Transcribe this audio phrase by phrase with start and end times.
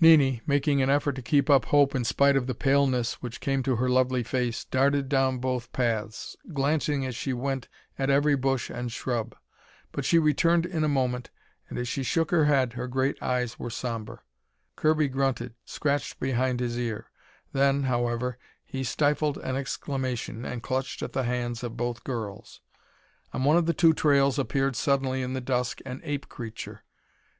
[0.00, 3.64] Nini, making an effort to keep up hope in spite of the paleness which came
[3.64, 7.66] to her lovely face, darted down both paths, glancing as she went
[7.98, 9.34] at every bush and shrub.
[9.90, 11.30] But she returned in a moment,
[11.68, 14.22] and as she shook her head, her great eyes were somber.
[14.76, 17.10] Kirby grunted, scratched behind his ear.
[17.52, 22.60] Then, however, he stifled an exclamation, and clutched at the hands of both girls.
[23.32, 26.84] On one of the two trails appeared suddenly in the dusk an ape creature.